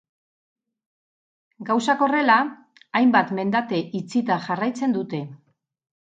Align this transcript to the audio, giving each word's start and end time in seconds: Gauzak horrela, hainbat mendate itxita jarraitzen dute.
Gauzak 1.67 2.01
horrela, 2.05 2.37
hainbat 2.99 3.33
mendate 3.41 3.81
itxita 4.01 4.39
jarraitzen 4.47 4.97
dute. 4.97 5.21